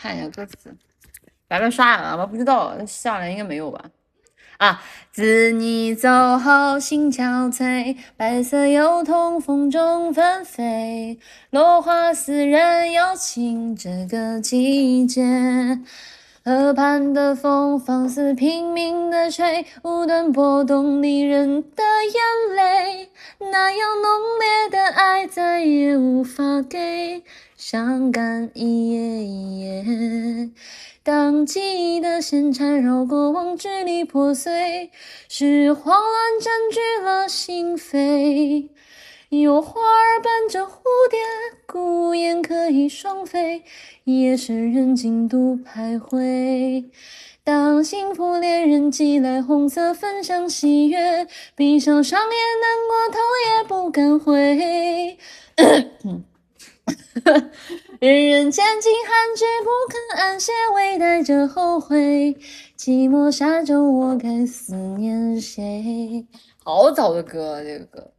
[0.00, 0.74] 看一下歌词。
[1.46, 2.24] 白白刷了吗？
[2.24, 3.84] 不知道，下来应该没有吧？
[4.58, 4.82] 啊！
[5.10, 11.18] 自你走后，心憔悴，白色油桐风中纷飞，
[11.50, 15.80] 落花似人有情，这个季节。
[16.42, 23.10] 河畔的风放肆拼命的吹，无端拨动离人的眼泪。
[23.42, 27.24] 那样浓烈的爱再也无法给，
[27.56, 30.50] 伤感一夜一夜。
[31.02, 34.90] 当记忆的线缠绕过往，支离破碎，
[35.28, 38.68] 是慌乱占据了心扉。
[39.30, 41.18] 有花儿伴着蝴蝶，
[42.50, 43.62] 可以双飞，
[44.02, 46.84] 夜深人静独徘徊。
[47.44, 55.16] 当幸福恋人寄来红色分享喜悦，闭上双眼，难过头也不敢回。
[58.00, 62.36] 人 人间尽寒，却不肯安歇，微带着后悔。
[62.76, 66.26] 寂寞沙洲，我该思念谁？
[66.64, 68.12] 好早的歌，这个歌。